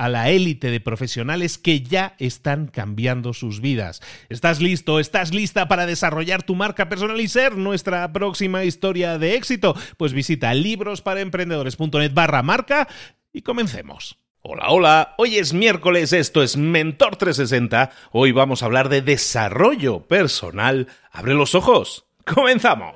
[0.00, 4.00] a la élite de profesionales que ya están cambiando sus vidas.
[4.30, 4.98] ¿Estás listo?
[4.98, 9.76] ¿Estás lista para desarrollar tu marca personal y ser nuestra próxima historia de éxito?
[9.98, 12.88] Pues visita librosparaemprendedores.net barra marca
[13.30, 14.16] y comencemos.
[14.40, 20.06] Hola, hola, hoy es miércoles, esto es Mentor 360, hoy vamos a hablar de desarrollo
[20.08, 20.88] personal.
[21.12, 22.94] Abre los ojos, comenzamos.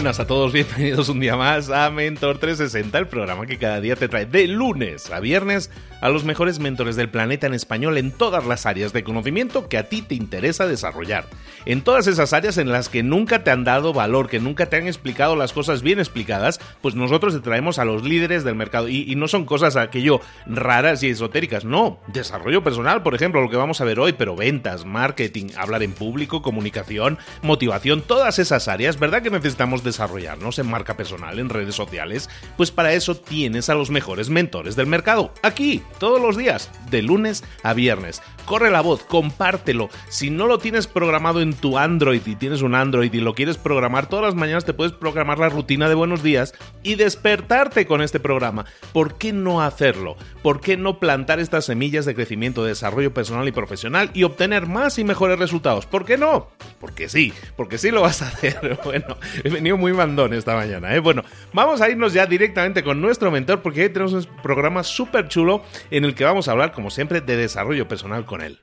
[0.00, 3.96] Buenas a todos, bienvenidos un día más a Mentor 360, el programa que cada día
[3.96, 8.10] te trae de lunes a viernes a los mejores mentores del planeta en español en
[8.10, 11.26] todas las áreas de conocimiento que a ti te interesa desarrollar.
[11.66, 14.76] En todas esas áreas en las que nunca te han dado valor, que nunca te
[14.76, 18.88] han explicado las cosas bien explicadas, pues nosotros te traemos a los líderes del mercado.
[18.88, 22.00] Y, no son cosas aquello raras y esotéricas, no.
[22.06, 25.92] Desarrollo personal, por ejemplo, lo que vamos a ver hoy, pero ventas, marketing, hablar en
[25.92, 31.74] público, comunicación, motivación, todas esas áreas, ¿verdad que necesitamos desarrollarnos en marca personal, en redes
[31.74, 35.32] sociales, pues para eso tienes a los mejores mentores del mercado.
[35.42, 38.22] Aquí, todos los días, de lunes a viernes.
[38.44, 39.88] Corre la voz, compártelo.
[40.08, 43.58] Si no lo tienes programado en tu Android y tienes un Android y lo quieres
[43.58, 48.02] programar, todas las mañanas te puedes programar la rutina de buenos días y despertarte con
[48.02, 48.64] este programa.
[48.92, 50.16] ¿Por qué no hacerlo?
[50.42, 54.66] ¿Por qué no plantar estas semillas de crecimiento, de desarrollo personal y profesional y obtener
[54.66, 55.86] más y mejores resultados?
[55.86, 56.48] ¿Por qué no?
[56.80, 58.78] Porque sí, porque sí lo vas a hacer.
[58.90, 60.94] Bueno, venido muy mandón esta mañana.
[60.94, 61.00] ¿eh?
[61.00, 65.26] Bueno, vamos a irnos ya directamente con nuestro mentor porque hoy tenemos un programa súper
[65.26, 68.60] chulo en el que vamos a hablar, como siempre, de desarrollo personal con él.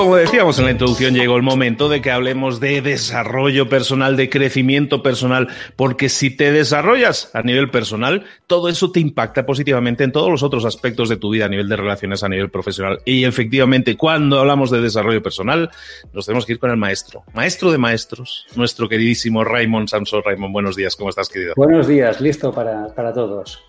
[0.00, 4.30] Como decíamos en la introducción, llegó el momento de que hablemos de desarrollo personal, de
[4.30, 10.10] crecimiento personal, porque si te desarrollas a nivel personal, todo eso te impacta positivamente en
[10.10, 13.00] todos los otros aspectos de tu vida a nivel de relaciones, a nivel profesional.
[13.04, 15.68] Y efectivamente, cuando hablamos de desarrollo personal,
[16.14, 20.22] nos tenemos que ir con el maestro, maestro de maestros, nuestro queridísimo Raymond Samson.
[20.24, 21.52] Raymond, buenos días, ¿cómo estás, querido?
[21.58, 23.62] Buenos días, listo para, para todos.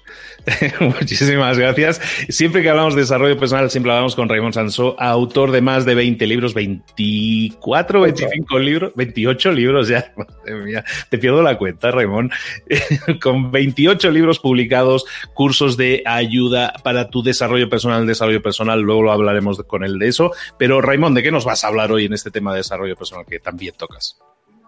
[0.80, 2.00] Muchísimas gracias.
[2.30, 5.96] Siempre que hablamos de desarrollo personal, siempre hablamos con Raymond Sansó, autor de más de
[5.96, 10.14] 20 libros, 24, 25 libros, 28 libros ya.
[10.18, 12.32] Madre mía, te pierdo la cuenta, Raymond.
[13.22, 18.82] con 28 libros publicados, cursos de ayuda para tu desarrollo personal, desarrollo personal.
[18.82, 20.32] Luego lo hablaremos con él de eso.
[20.58, 23.26] Pero, Raymond, ¿de qué nos vas a hablar hoy en este tema de desarrollo personal
[23.26, 24.18] que también tocas?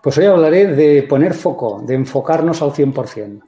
[0.03, 3.41] Pues hoy hablaré de poner foco, de enfocarnos al 100%.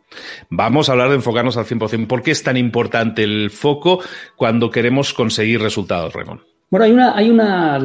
[0.50, 2.08] Vamos a hablar de enfocarnos al 100%.
[2.08, 4.00] ¿Por qué es tan importante el foco
[4.38, 6.44] cuando queremos conseguir resultados, Ramón?
[6.70, 7.80] Bueno, hay, una, hay una,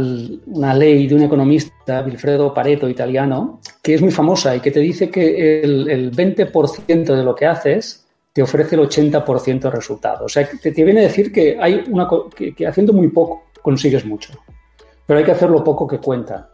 [0.46, 4.80] una, ley de un economista, Wilfredo Pareto, italiano, que es muy famosa y que te
[4.80, 10.22] dice que el, el 20% de lo que haces te ofrece el 80% de resultados.
[10.22, 13.44] O sea, te, te, viene a decir que, hay una, que, que haciendo muy poco
[13.60, 14.32] consigues mucho,
[15.06, 16.48] pero hay que hacer lo poco que cuenta.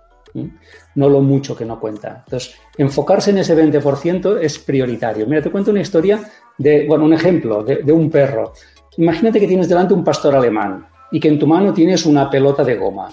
[0.97, 2.25] no lo mucho que no cuenta.
[2.27, 5.27] Entonces, enfocarse en ese 20% es prioritario.
[5.27, 6.21] Mira, te cuento una historia
[6.59, 8.53] de, bueno, un ejemplo de, de un perro.
[8.97, 10.87] Imagínate que tienes delante un pastor alemán
[11.17, 13.09] y que en tu mano tienes una pelota de goma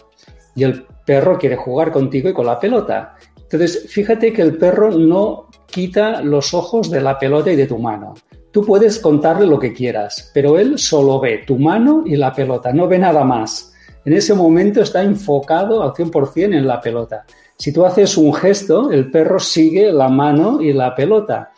[0.57, 3.15] y el perro quiere jugar contigo y con la pelota.
[3.43, 7.77] Entonces, fíjate que el perro no quita los ojos de la pelota y de tu
[7.77, 8.13] mano.
[8.51, 12.73] Tú puedes contarle lo que quieras, pero él solo ve tu mano y la pelota,
[12.73, 13.73] no ve nada más.
[14.03, 17.25] En ese momento está enfocado al 100% en la pelota.
[17.57, 21.53] Si tú haces un gesto, el perro sigue la mano y la pelota.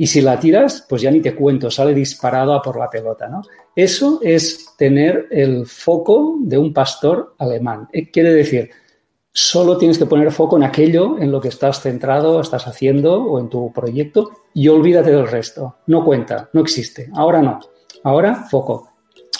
[0.00, 3.28] Y si la tiras, pues ya ni te cuento, sale disparado a por la pelota,
[3.28, 3.42] ¿no?
[3.74, 7.88] Eso es tener el foco de un pastor alemán.
[7.92, 8.70] Eh, quiere decir,
[9.32, 13.40] solo tienes que poner foco en aquello en lo que estás centrado, estás haciendo o
[13.40, 15.78] en tu proyecto y olvídate del resto.
[15.88, 17.10] No cuenta, no existe.
[17.14, 17.58] Ahora no.
[18.04, 18.92] Ahora foco.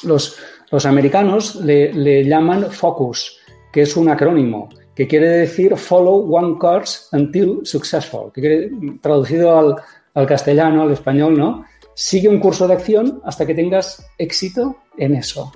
[0.02, 0.38] Los,
[0.72, 3.38] los americanos le, llaman focus,
[3.72, 8.70] que es un acrónimo, que quiere decir follow one course until successful, que quiere,
[9.00, 9.76] traducido al,
[10.14, 11.64] al castellano, al español, ¿no?
[11.94, 15.52] Sigue un curso de acción hasta que tengas éxito en eso.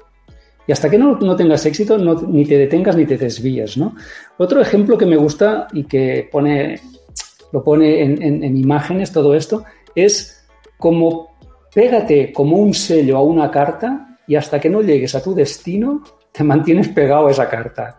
[0.66, 3.94] Y hasta que no, tengas éxito, ni te detengas ni te desvíes, ¿no?
[4.38, 6.80] Otro ejemplo que me gusta y que pone,
[7.52, 9.64] lo pone en, imágenes todo esto
[9.94, 10.46] es
[10.78, 11.32] como
[11.74, 16.02] pégate como un sello a una carta y hasta que no llegues a tu destino,
[16.30, 17.98] te mantienes pegado a esa carta.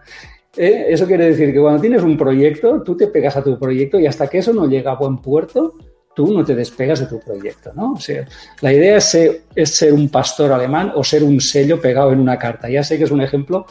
[0.56, 0.86] ¿Eh?
[0.90, 4.08] Eso quiere decir que cuando tienes un proyecto, tú te pegas a tu proyecto y
[4.08, 5.76] hasta que eso no llega a buen puerto,
[6.13, 7.94] tú no te despegas de tu proyecto, ¿no?
[7.94, 8.25] O sea,
[8.62, 9.10] la idea es
[9.75, 12.69] ser, un pastor alemán o ser un sello pegado en una carta.
[12.69, 13.65] Ya sé que es un ejemplo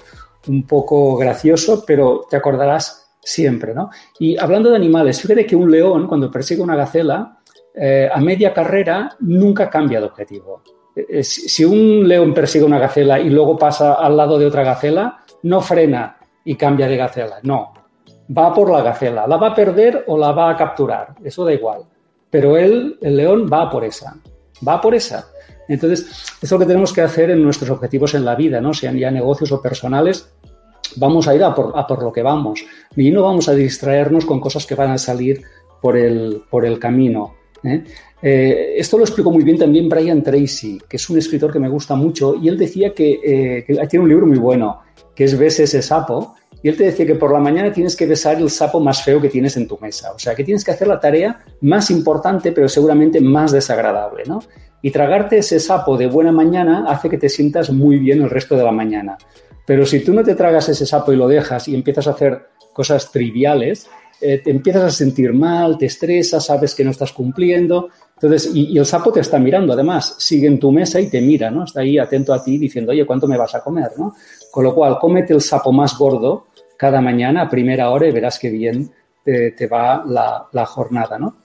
[0.48, 3.90] un poco gracioso, pero te acordarás siempre, ¿no?
[4.18, 7.38] Y hablando de animales, fíjate que un león, cuando persigue una gacela,
[7.74, 10.62] eh, a media carrera nunca cambia de objetivo.
[10.94, 15.20] Eh, si un león persigue una gacela y luego pasa al lado de otra gacela,
[15.44, 17.72] no frena y cambia de gacela, no.
[18.36, 21.52] Va por la gacela, la va a perder o la va a capturar, eso da
[21.52, 21.84] igual
[22.32, 24.16] pero él, el león, va por esa,
[24.66, 25.28] va por esa.
[25.68, 26.06] Entonces,
[26.40, 28.72] es lo que tenemos que hacer en nuestros objetivos en la vida, ¿no?
[28.72, 30.32] Sean ya negocios o personales,
[30.96, 32.64] vamos a ir a por, lo que vamos
[32.96, 35.42] y no vamos a distraernos con cosas que van a salir
[35.82, 37.34] por el, camino.
[37.62, 37.84] ¿eh?
[38.22, 41.68] Eh, esto lo explicó muy bien también Brian Tracy, que es un escritor que me
[41.68, 44.80] gusta mucho, y él decía que, eh, tiene un libro muy bueno,
[45.14, 48.06] que es Ves ese sapo, y él te decía que por la mañana tienes que
[48.06, 50.12] besar el sapo más feo que tienes en tu mesa.
[50.12, 54.40] O sea, que tienes que hacer la tarea más importante, pero seguramente más desagradable, ¿no?
[54.80, 58.56] Y tragarte ese sapo de buena mañana hace que te sientas muy bien el resto
[58.56, 59.18] de la mañana.
[59.66, 62.46] Pero si tú no te tragas ese sapo y lo dejas y empiezas a hacer
[62.72, 63.88] cosas triviales,
[64.20, 67.88] eh, te empiezas a sentir mal, te estresas, sabes que no estás cumpliendo.
[68.14, 71.20] Entonces, y, y, el sapo te está mirando, además, sigue en tu mesa y te
[71.20, 71.64] mira, ¿no?
[71.64, 74.14] Está ahí atento a ti diciendo, oye, ¿cuánto me vas a comer, no?
[74.52, 76.46] Con lo cual, cómete el sapo más gordo
[76.82, 78.90] cada mañana a primera hora y verás qué bien
[79.24, 81.36] te, va la, jornada, ¿no?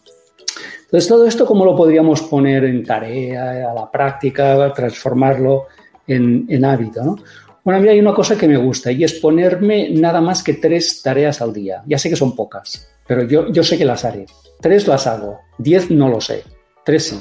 [0.86, 5.68] Entonces, todo esto, ¿cómo lo podríamos poner en tarea, a la práctica, transformarlo
[6.08, 7.18] en, hábito, ¿no?
[7.64, 10.56] Bueno, a mí hay una cosa que me gusta y es ponerme nada más que
[10.56, 11.84] tres tareas al día.
[11.86, 14.26] Ya sé que son pocas, pero yo, yo sé que las haré.
[14.60, 16.46] Tres las hago, diez no lo sé,
[16.84, 17.20] tres sí.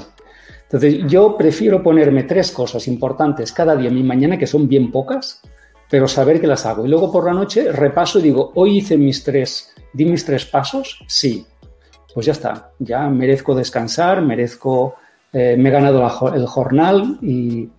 [0.63, 4.91] Entonces, yo prefiero ponerme tres cosas importantes cada día en mi mañana, que son bien
[4.91, 5.43] pocas,
[5.89, 6.85] pero saber que las hago.
[6.85, 10.45] Y luego por la noche repaso y digo, hoy hice mis tres, di mis tres
[10.45, 11.45] pasos, sí.
[12.13, 14.95] Pues ya está, ya merezco descansar, merezco,
[15.31, 16.03] eh, me he ganado
[16.33, 17.69] el jornal y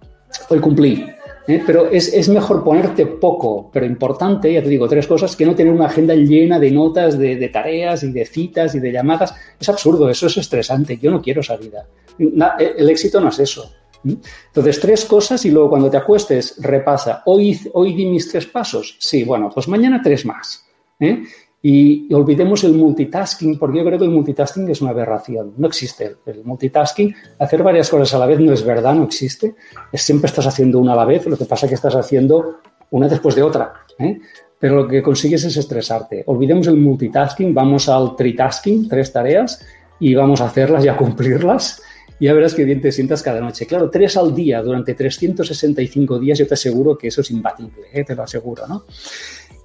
[0.48, 1.06] hoy cumplí.
[1.48, 1.62] ¿eh?
[1.66, 5.72] Pero es, mejor ponerte poco, pero importante, ya te digo, tres cosas, que no tener
[5.72, 9.34] una agenda llena de notas, de, tareas y de citas y de llamadas.
[9.58, 11.86] Es absurdo, eso es estresante, yo no quiero esa vida.
[12.18, 13.72] el éxito no es eso.
[14.04, 17.22] Entonces, tres cosas y luego cuando te acuestes, repasa.
[17.26, 18.96] Hoy, hoy di mis tres pasos.
[18.98, 20.64] Sí, bueno, pues mañana tres más.
[21.00, 21.22] ¿eh?
[21.62, 25.54] Y, olvidemos el multitasking, porque yo creo que el multitasking es una aberración.
[25.56, 27.14] No existe el, multitasking.
[27.38, 29.54] Hacer varias cosas a la vez no es verdad, no existe.
[29.92, 32.60] Es, siempre estás haciendo una a la vez, lo que pasa es que estás haciendo
[32.90, 33.74] una después de otra.
[33.98, 34.20] ¿eh?
[34.58, 36.22] Pero lo que consigues es estresarte.
[36.26, 39.64] Olvidemos el multitasking, vamos al tritasking, tres tareas,
[40.00, 41.82] y vamos a hacerlas y a cumplirlas
[42.20, 43.66] ya verás qué bien te sientas cada noche.
[43.66, 48.04] Claro, tres al día durante 365 días, yo te aseguro que eso es imbatible, ¿eh?
[48.04, 48.84] te lo aseguro, ¿no?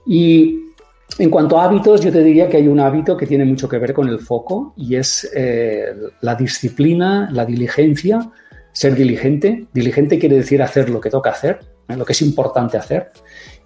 [0.05, 0.73] Y
[1.17, 3.77] en cuanto a hábitos, yo te diría que hay un hábito que tiene mucho que
[3.77, 8.31] ver con el foco y es eh, la disciplina, la diligencia,
[8.71, 9.67] ser diligente.
[9.73, 11.95] Diligente quiere decir hacer lo que toca hacer, ¿eh?
[11.95, 13.11] lo que es importante hacer.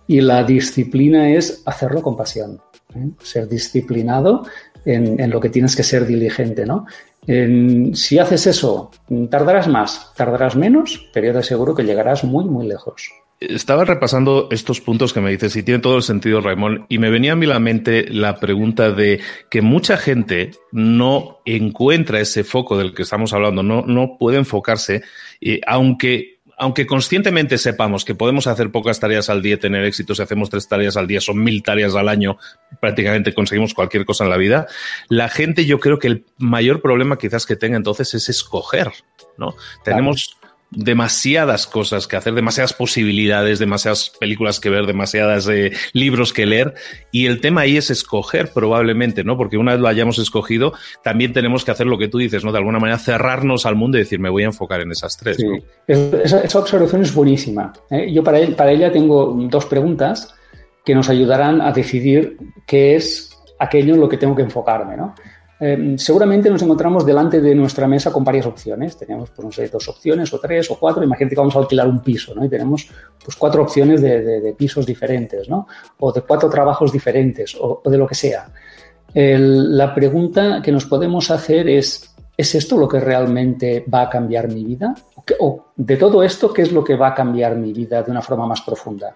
[0.08, 2.62] Y la disciplina es hacerlo con pasión.
[3.22, 4.46] Ser disciplinado
[4.86, 6.86] en, en, lo que tienes que ser diligente, ¿no?
[7.28, 8.92] Si haces eso,
[9.30, 13.10] tardarás más, tardarás menos, pero yo te aseguro que llegarás muy, muy lejos.
[13.40, 17.10] estaba repasando estos puntos que me dices y tiene todo el sentido, Raimón, y me
[17.10, 19.20] venía a mí la mente la pregunta de
[19.52, 25.04] que mucha gente no encuentra ese foco del que estamos hablando, no, no puede enfocarse,
[25.42, 30.24] y aunque aunque conscientemente sepamos que podemos hacer pocas tareas al día, tener éxito, si
[30.24, 32.38] hacemos tres tareas al día, son mil tareas al año,
[32.80, 34.68] prácticamente conseguimos cualquier cosa en la vida,
[35.10, 38.92] la gente yo creo que el mayor problema quizás que tenga entonces es escoger,
[39.38, 39.56] ¿no?
[39.84, 40.38] Tenemos
[40.70, 46.74] demasiadas cosas que hacer, demasiadas posibilidades, demasiadas películas que ver, demasiadas eh, libros que leer.
[47.12, 49.38] Y el tema ahí es escoger probablemente, ¿no?
[49.38, 52.52] Porque una vez lo hayamos escogido, también tenemos que hacer lo que tú dices, ¿no?
[52.52, 55.38] De alguna manera cerrarnos al mundo y decir, me voy a enfocar en esas tres.
[55.38, 55.46] Sí.
[55.88, 57.72] Esa, observación es buenísima.
[57.90, 58.12] ¿eh?
[58.12, 60.34] Yo para, para ella tengo dos preguntas
[60.88, 65.16] que nos ayudarán a decidir qué es aquello en lo que tengo que enfocarme, ¿no?
[65.60, 68.96] Em, seguramente nos encontramos delante de nuestra mesa con varias opciones.
[68.96, 71.04] Tenemos, pues no sé, dos opciones o tres o cuatro.
[71.04, 72.46] Imagínate que vamos a alquilar un piso, ¿no?
[72.46, 72.90] Y tenemos,
[73.22, 75.68] pues, cuatro opciones de, pisos diferentes, ¿no?
[76.00, 78.50] O de cuatro trabajos diferentes o, de lo que sea.
[79.14, 84.48] la pregunta que nos podemos hacer es, ¿es esto lo que realmente va a cambiar
[84.48, 84.96] mi vida?
[85.42, 88.22] O, de todo esto, ¿qué es lo que va a cambiar mi vida de una
[88.22, 89.14] forma más profunda?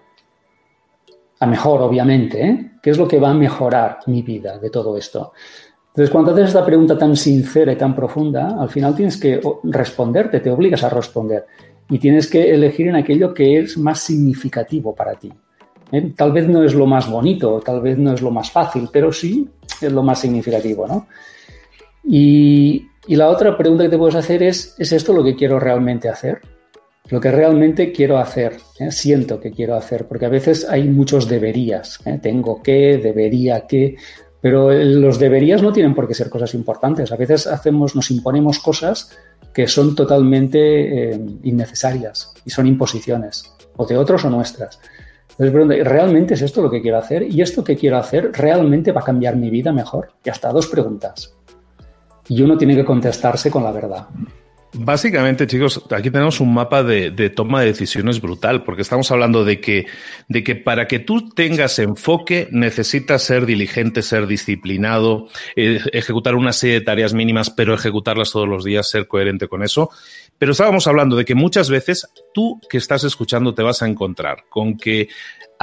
[1.42, 2.70] A mejor, obviamente, ¿eh?
[2.80, 5.32] ¿Qué es lo que va a mejorar mi vida de todo esto?
[5.88, 10.38] Entonces, cuando haces esta pregunta tan sincera y tan profunda, al final tienes que responderte,
[10.38, 11.44] te obligas a responder
[11.90, 15.32] y tienes que elegir en aquello que es más significativo para ti.
[15.90, 16.12] ¿eh?
[16.16, 19.12] Tal vez no es lo más bonito, tal vez no es lo más fácil, pero
[19.12, 19.48] sí
[19.80, 21.08] es lo más significativo, ¿no?
[22.04, 26.08] Y, la otra pregunta que te puedes hacer es, ¿es esto lo que quiero realmente
[26.08, 26.40] hacer?
[27.08, 28.90] Lo que realmente quiero hacer, ¿eh?
[28.90, 32.18] siento que quiero hacer, porque a veces hay muchos deberías, ¿eh?
[32.22, 33.96] tengo que, debería que,
[34.40, 37.12] pero los deberías no tienen por qué ser cosas importantes.
[37.12, 39.16] A veces hacemos, nos imponemos cosas
[39.52, 44.80] que son totalmente eh, innecesarias y son imposiciones, o de otros o nuestras.
[45.38, 47.22] Entonces, ¿realmente es esto lo que quiero hacer?
[47.22, 50.12] ¿Y esto que quiero hacer realmente va a cambiar mi vida mejor?
[50.24, 51.34] Y hasta dos preguntas.
[52.28, 54.06] Y uno tiene que contestarse con la verdad.
[54.74, 59.60] Básicamente, chicos, aquí tenemos un mapa de, toma de decisiones brutal, porque estamos hablando de
[59.60, 59.84] que,
[60.28, 66.54] de que para que tú tengas enfoque necesitas ser diligente, ser disciplinado, eh, ejecutar una
[66.54, 69.90] serie de tareas mínimas, pero ejecutarlas todos los días, ser coherente con eso.
[70.38, 74.44] Pero estábamos hablando de que muchas veces tú que estás escuchando te vas a encontrar
[74.48, 75.08] con que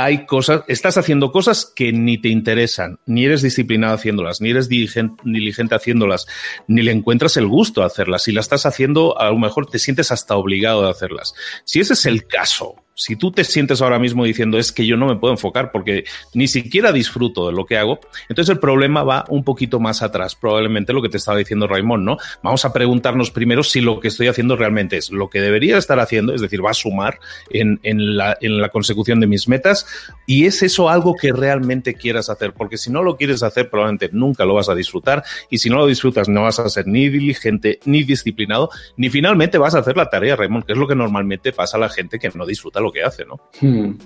[0.03, 4.69] hay cosas, estás haciendo cosas que ni te interesan, ni eres disciplinado haciéndolas, ni eres
[4.69, 6.25] diligente, haciéndolas,
[6.67, 8.23] ni le encuentras el gusto a hacerlas.
[8.23, 11.33] Si la estás haciendo, a lo mejor te sientes hasta obligado a hacerlas.
[11.65, 14.97] Si ese es el caso, si tú te sientes ahora mismo diciendo es que yo
[14.97, 16.03] no me puedo enfocar porque
[16.33, 20.35] ni siquiera disfruto de lo que hago, entonces el problema va un poquito más atrás,
[20.35, 22.17] probablemente lo que te estaba diciendo Raimón, ¿no?
[22.43, 25.97] Vamos a preguntarnos primero si lo que estoy haciendo realmente es lo que debería estar
[25.97, 27.79] haciendo, es decir, va a sumar en,
[28.17, 29.85] la, en la consecución de mis metas
[30.25, 34.09] y es eso algo que realmente quieras hacer, porque si no lo quieres hacer, probablemente
[34.11, 37.07] nunca lo vas a disfrutar y si no lo disfrutas no vas a ser ni
[37.07, 40.95] diligente, ni disciplinado, ni finalmente vas a hacer la tarea, Raimón, que es lo que
[40.95, 43.39] normalmente pasa a la gente que no disfruta lo que hace, ¿no?
[43.62, 43.98] Hmm.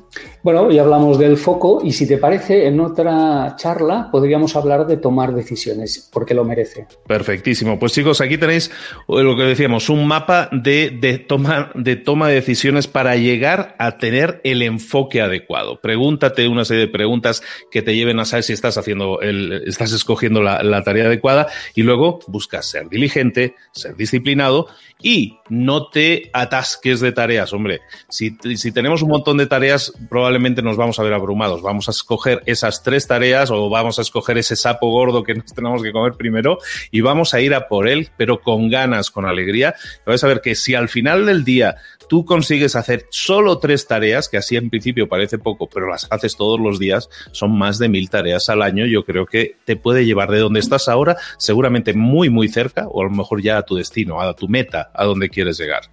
[0.43, 4.97] Bueno, ya hablamos del foco y si te parece, en otra charla podríamos hablar de
[4.97, 6.87] tomar decisiones, porque lo merece.
[7.07, 7.79] Perfectísimo.
[7.79, 8.71] Pues chicos, aquí tenéis
[9.07, 13.97] lo que decíamos, un mapa de, de, toma, de toma de decisiones para llegar a
[13.97, 15.79] tener el enfoque adecuado.
[15.81, 19.93] Pregúntate una serie de preguntas que te lleven a saber si estás haciendo el, estás
[19.93, 24.67] escogiendo la, la tarea adecuada y luego buscas ser diligente, ser disciplinado
[25.01, 27.81] y no te atasques de tareas, hombre.
[28.09, 31.61] Si, si tenemos un montón de tareas, probablemente nos vamos a ver abrumados.
[31.61, 35.53] Vamos a escoger esas tres tareas o vamos a escoger ese sapo gordo que nos
[35.53, 36.57] tenemos que comer primero
[36.91, 39.75] y vamos a ir a por él, pero con ganas, con alegría.
[40.05, 41.77] Vas a ver que si al final del día
[42.07, 46.35] tú consigues hacer solo tres tareas, que así en principio parece poco, pero las haces
[46.35, 50.05] todos los días, son más de mil tareas al año, yo creo que te puede
[50.05, 53.63] llevar de donde estás ahora, seguramente muy, muy cerca, o a lo mejor ya a
[53.63, 55.83] tu destino, a tu meta, a donde quieres llegar.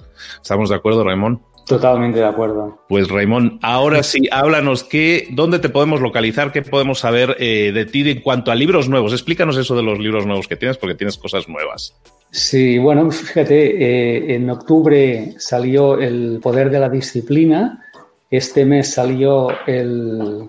[0.43, 1.50] ¿Estamos de acuerdo, Raymond?
[1.67, 2.81] Totalmente de acuerdo.
[2.89, 7.87] Pues Raymond, ahora sí, háblanos qué, dónde te podemos localizar, qué podemos saber eh, de
[7.87, 9.13] ti en cuanto a libros nuevos.
[9.13, 11.95] Explícanos eso de los libros nuevos que tienes, porque tienes cosas nuevas.
[12.31, 17.85] Sí, bueno, fíjate, eh, en octubre salió El Poder de la Disciplina,
[18.31, 20.49] este mes salió el,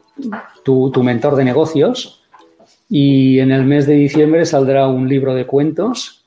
[0.63, 2.24] tu, tu mentor de negocios
[2.89, 6.21] y en el mes de diciembre saldrá un libro de cuentos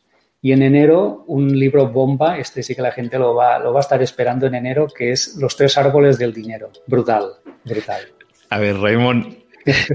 [0.44, 3.78] y en enero, un libro bomba, este sí que la gente lo va, lo va
[3.78, 6.68] a estar esperando en enero, que es Los tres árboles del dinero.
[6.86, 7.30] Brutal,
[7.64, 8.02] brutal.
[8.50, 9.38] A ver, Raymond,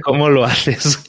[0.04, 1.04] ¿Cómo lo haces?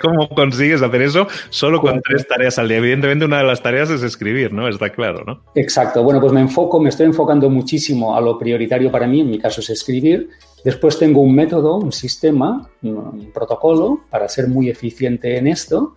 [0.00, 2.78] ¿Cómo consigues hacer eso solo con tres tareas al día?
[2.78, 4.66] Evidentemente una de las tareas es escribir, ¿no?
[4.66, 5.42] Está claro, ¿no?
[5.54, 6.02] Exacto.
[6.02, 9.38] Bueno, pues me enfoco, me estoy enfocando muchísimo a lo prioritario para mí, en mi
[9.38, 10.30] caso es escribir.
[10.64, 15.94] Después tengo un método, un sistema, un protocolo para ser muy eficiente en esto.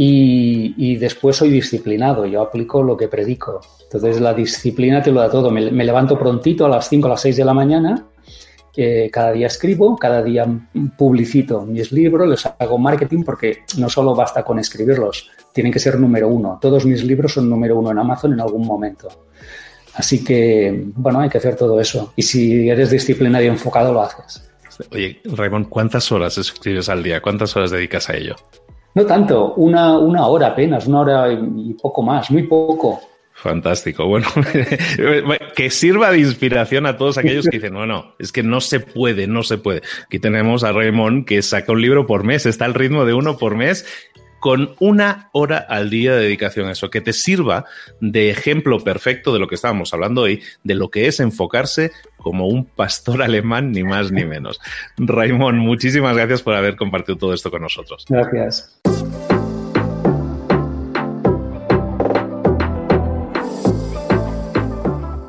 [0.00, 3.60] Y, después soy disciplinado, yo aplico lo que predico.
[3.82, 5.50] Entonces la disciplina te lo da todo.
[5.50, 8.06] Me, levanto prontito a las 5 a las 6 de la mañana,
[8.76, 10.46] eh, cada día escribo, cada día
[10.96, 15.98] publicito mis libros, les hago marketing porque no solo basta con escribirlos, tienen que ser
[15.98, 16.60] número uno.
[16.62, 19.08] Todos mis libros son número uno en Amazon en algún momento.
[19.94, 22.12] Así que, bueno, hay que hacer todo eso.
[22.14, 24.48] Y si eres disciplinado y enfocado, lo haces.
[24.92, 27.20] Oye, Raymond, ¿cuántas horas escribes al día?
[27.20, 28.36] ¿Cuántas horas dedicas a ello?
[28.98, 33.00] No tanto, una, una hora apenas, una hora y poco más, muy poco.
[33.32, 34.08] Fantástico.
[34.08, 34.26] Bueno,
[35.54, 39.28] que sirva de inspiración a todos aquellos que dicen, bueno, es que no se puede,
[39.28, 39.82] no se puede.
[40.02, 43.36] Aquí tenemos a Raymond que saca un libro por mes, está al ritmo de uno
[43.36, 43.86] por mes
[44.40, 47.64] con una hora al día de dedicación a eso, que te sirva
[48.00, 52.48] de ejemplo perfecto de lo que estábamos hablando hoy, de lo que es enfocarse como
[52.48, 54.60] un pastor alemán, ni más ni menos.
[54.96, 58.04] Raymond, muchísimas gracias por haber compartido todo esto con nosotros.
[58.08, 58.80] Gracias.